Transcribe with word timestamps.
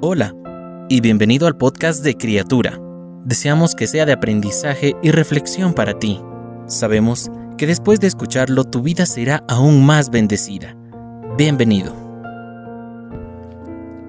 Hola 0.00 0.32
y 0.88 1.00
bienvenido 1.00 1.48
al 1.48 1.56
podcast 1.56 2.04
de 2.04 2.16
Criatura. 2.16 2.80
Deseamos 3.24 3.74
que 3.74 3.88
sea 3.88 4.06
de 4.06 4.12
aprendizaje 4.12 4.94
y 5.02 5.10
reflexión 5.10 5.74
para 5.74 5.98
ti. 5.98 6.20
Sabemos 6.66 7.32
que 7.56 7.66
después 7.66 7.98
de 7.98 8.06
escucharlo 8.06 8.62
tu 8.62 8.80
vida 8.80 9.06
será 9.06 9.42
aún 9.48 9.84
más 9.84 10.10
bendecida. 10.10 10.76
Bienvenido. 11.36 11.92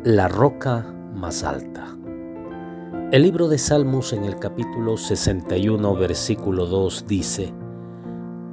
La 0.03 0.27
roca 0.27 0.85
más 1.15 1.43
alta. 1.43 1.87
El 3.11 3.23
libro 3.23 3.47
de 3.47 3.57
Salmos 3.57 4.13
en 4.13 4.25
el 4.25 4.37
capítulo 4.37 4.95
61, 4.95 5.95
versículo 5.95 6.67
2 6.67 7.07
dice, 7.07 7.51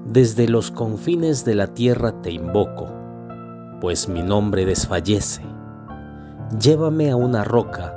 Desde 0.06 0.48
los 0.48 0.70
confines 0.70 1.44
de 1.44 1.54
la 1.54 1.66
tierra 1.74 2.22
te 2.22 2.30
invoco, 2.30 2.88
pues 3.82 4.08
mi 4.08 4.22
nombre 4.22 4.64
desfallece. 4.64 5.42
Llévame 6.52 7.10
a 7.10 7.16
una 7.16 7.42
roca 7.42 7.92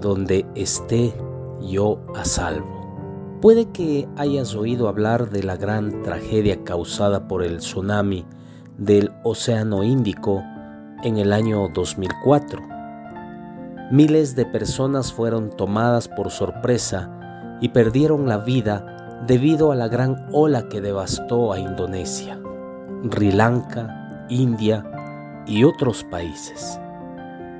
donde 0.00 0.46
esté 0.54 1.12
yo 1.60 1.98
a 2.14 2.24
salvo. 2.24 3.40
Puede 3.40 3.70
que 3.72 4.08
hayas 4.16 4.54
oído 4.54 4.86
hablar 4.86 5.30
de 5.30 5.42
la 5.42 5.56
gran 5.56 6.02
tragedia 6.02 6.62
causada 6.62 7.26
por 7.26 7.42
el 7.42 7.58
tsunami 7.58 8.24
del 8.78 9.10
Océano 9.24 9.82
Índico 9.82 10.44
en 11.02 11.18
el 11.18 11.32
año 11.32 11.68
2004. 11.74 12.62
Miles 13.90 14.36
de 14.36 14.46
personas 14.46 15.12
fueron 15.12 15.50
tomadas 15.50 16.06
por 16.06 16.30
sorpresa 16.30 17.58
y 17.60 17.70
perdieron 17.70 18.28
la 18.28 18.38
vida 18.38 19.24
debido 19.26 19.72
a 19.72 19.74
la 19.74 19.88
gran 19.88 20.28
ola 20.30 20.68
que 20.68 20.80
devastó 20.80 21.52
a 21.52 21.58
Indonesia, 21.58 22.38
Sri 23.10 23.32
Lanka, 23.32 24.24
India 24.28 24.84
y 25.46 25.64
otros 25.64 26.04
países. 26.04 26.78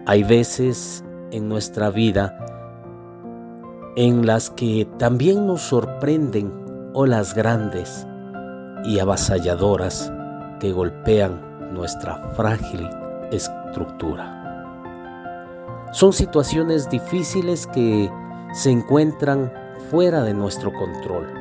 Hay 0.04 0.24
veces 0.24 1.04
en 1.30 1.48
nuestra 1.48 1.90
vida 1.90 2.36
en 3.94 4.26
las 4.26 4.50
que 4.50 4.88
también 4.98 5.46
nos 5.46 5.62
sorprenden 5.62 6.52
olas 6.92 7.34
grandes 7.34 8.04
y 8.84 8.98
avasalladoras 8.98 10.12
que 10.58 10.72
golpean 10.72 11.72
nuestra 11.72 12.16
frágil 12.34 12.88
estructura. 13.30 14.40
Son 15.92 16.12
situaciones 16.12 16.90
difíciles 16.90 17.68
que 17.68 18.10
se 18.54 18.70
encuentran 18.70 19.52
fuera 19.88 20.24
de 20.24 20.34
nuestro 20.34 20.72
control, 20.72 21.32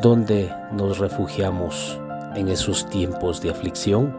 donde 0.00 0.52
nos 0.72 0.98
refugiamos 0.98 1.98
en 2.36 2.46
esos 2.46 2.88
tiempos 2.88 3.40
de 3.40 3.50
aflicción. 3.50 4.16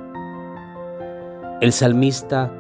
El 1.62 1.72
salmista 1.72 2.52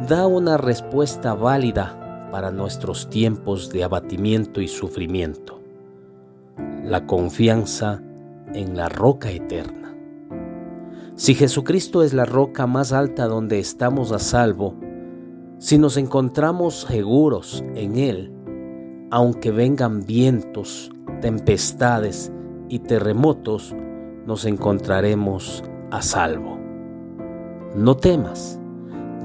da 0.00 0.26
una 0.26 0.56
respuesta 0.56 1.34
válida 1.34 2.28
para 2.32 2.50
nuestros 2.50 3.08
tiempos 3.08 3.70
de 3.70 3.84
abatimiento 3.84 4.60
y 4.60 4.66
sufrimiento. 4.66 5.60
La 6.82 7.06
confianza 7.06 8.02
en 8.52 8.76
la 8.76 8.88
roca 8.88 9.30
eterna. 9.30 9.94
Si 11.14 11.34
Jesucristo 11.34 12.02
es 12.02 12.12
la 12.12 12.24
roca 12.24 12.66
más 12.66 12.92
alta 12.92 13.26
donde 13.26 13.60
estamos 13.60 14.10
a 14.10 14.18
salvo, 14.18 14.74
si 15.58 15.78
nos 15.78 15.96
encontramos 15.96 16.86
seguros 16.88 17.64
en 17.76 17.96
Él, 17.96 18.32
aunque 19.12 19.52
vengan 19.52 20.04
vientos, 20.04 20.90
tempestades 21.20 22.32
y 22.68 22.80
terremotos, 22.80 23.76
nos 24.26 24.44
encontraremos 24.44 25.62
a 25.92 26.02
salvo. 26.02 26.58
No 27.76 27.96
temas 27.96 28.60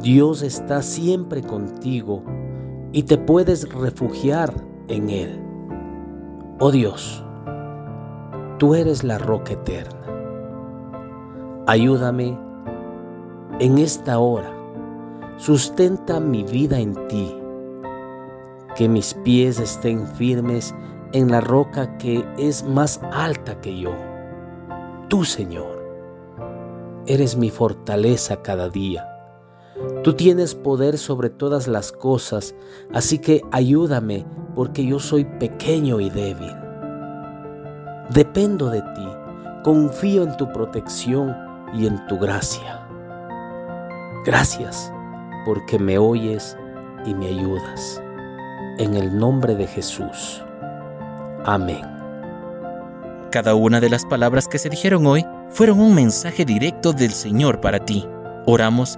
Dios 0.02 0.44
está 0.44 0.82
siempre 0.82 1.44
contigo 1.44 2.24
y 2.94 3.04
te 3.04 3.18
puedes 3.18 3.68
refugiar 3.74 4.54
en 4.88 5.10
Él. 5.10 5.44
Oh 6.58 6.72
Dios, 6.72 7.22
tú 8.60 8.76
eres 8.76 9.04
la 9.04 9.18
roca 9.18 9.54
eterna. 9.54 10.00
Ayúdame 11.68 12.40
en 13.60 13.78
esta 13.78 14.20
hora. 14.20 14.50
Sustenta 15.36 16.22
mi 16.22 16.44
vida 16.44 16.80
en 16.80 16.96
ti. 17.10 17.36
Que 18.78 18.88
mis 18.88 19.14
pies 19.16 19.60
estén 19.60 20.08
firmes 20.08 20.74
en 21.12 21.30
la 21.30 21.42
roca 21.42 21.98
que 21.98 22.26
es 22.38 22.64
más 22.64 23.02
alta 23.12 23.60
que 23.60 23.78
yo. 23.78 23.92
Tú, 25.10 25.26
Señor, 25.26 25.78
eres 27.06 27.36
mi 27.36 27.50
fortaleza 27.50 28.42
cada 28.42 28.70
día 28.70 29.09
Tú 30.04 30.14
tienes 30.14 30.56
poder 30.56 30.98
sobre 30.98 31.30
todas 31.30 31.68
las 31.68 31.92
cosas, 31.92 32.56
así 32.94 33.20
que 33.20 33.42
ayúdame 33.52 34.26
porque 34.56 34.86
yo 34.86 35.00
soy 35.00 35.26
pequeño 35.26 36.00
y 36.00 36.10
débil. 36.10 36.54
Dependo 38.14 38.70
de 38.70 38.82
ti, 38.82 39.08
confío 39.64 40.24
en 40.24 40.36
tu 40.38 40.52
protección 40.52 41.36
y 41.74 41.86
en 41.86 42.06
tu 42.08 42.18
gracia. 42.18 42.86
Gracias 44.26 44.92
porque 45.46 45.80
me 45.80 45.98
oyes 45.98 46.58
y 47.06 47.14
me 47.14 47.28
ayudas. 47.28 48.02
En 48.78 48.96
el 48.96 49.18
nombre 49.18 49.56
de 49.56 49.68
Jesús. 49.68 50.44
Amén. 51.46 51.82
Cada 53.32 53.54
una 53.56 53.80
de 53.80 53.90
las 53.90 54.06
palabras 54.06 54.48
que 54.48 54.58
se 54.58 54.70
dijeron 54.70 55.06
hoy 55.06 55.26
fueron 55.50 55.80
un 55.80 55.94
mensaje 55.94 56.46
directo 56.46 56.94
del 56.94 57.12
Señor 57.12 57.62
para 57.62 57.86
ti. 57.86 58.08
Oramos 58.46 58.98